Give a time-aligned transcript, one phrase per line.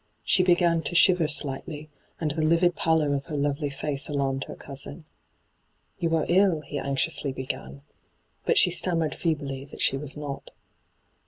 [0.23, 3.69] She began to shiver slightly, hyGoo^lc 254 ENTRAPPED and the livid pallor of her lovely
[3.69, 5.03] &ce alarmed her ooasin.'
[5.99, 7.83] You are ill,' he anxiously began.
[8.43, 10.49] But she stammered feebly that she was not.